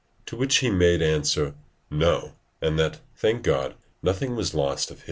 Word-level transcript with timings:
To 0.25 0.35
which 0.35 0.57
he 0.57 0.71
made 0.71 1.03
answer, 1.03 1.53
No; 1.91 2.33
and 2.59 2.79
that, 2.79 3.01
thank 3.15 3.43
God, 3.43 3.75
nothing 4.01 4.35
was 4.35 4.55
lost 4.55 4.89
of 4.89 4.97
his. 4.97 4.99